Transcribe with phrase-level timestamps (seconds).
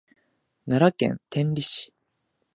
[0.65, 1.93] 奈良県天理市